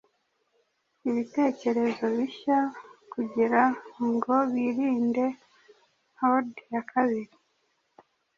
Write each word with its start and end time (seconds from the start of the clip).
ibitekerezo 1.09 2.05
bishya 2.17 2.59
kugirango 3.13 4.35
birinde 4.53 5.25
hord 6.19 6.51
ya 6.73 6.81
kabiri 6.91 7.33